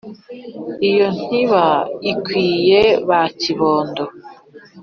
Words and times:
iyo 0.89 1.07
ntiba 1.25 1.65
ikwiye 2.11 2.81
ba 3.07 3.21
kibondo. 3.39 4.05